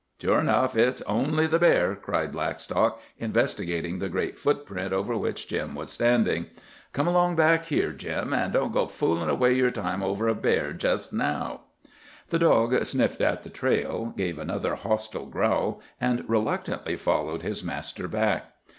"Sure 0.19 0.39
enough. 0.39 0.75
It's 0.75 1.03
only 1.03 1.45
the 1.45 1.59
bear," 1.59 1.95
cried 1.95 2.31
Blackstock, 2.31 2.99
investigating 3.19 3.99
the 3.99 4.09
great 4.09 4.35
footprint 4.35 4.93
over 4.93 5.15
which 5.15 5.47
Jim 5.47 5.75
was 5.75 5.91
standing. 5.91 6.47
"Come 6.91 7.05
along 7.07 7.35
back 7.35 7.65
here, 7.65 7.91
Jim, 7.93 8.33
an' 8.33 8.51
don't 8.51 8.73
go 8.73 8.87
foolin' 8.87 9.29
away 9.29 9.53
yer 9.53 9.69
time 9.69 10.01
over 10.01 10.27
a 10.27 10.33
bear, 10.33 10.73
jest 10.73 11.13
now." 11.13 11.65
The 12.29 12.39
dog 12.39 12.83
sniffed 12.83 13.21
at 13.21 13.43
the 13.43 13.51
trail, 13.51 14.11
gave 14.17 14.39
another 14.39 14.73
hostile 14.73 15.27
growl, 15.27 15.81
and 16.01 16.27
reluctantly 16.27 16.95
followed 16.95 17.43
his 17.43 17.63
master 17.63 18.07
back. 18.07 18.53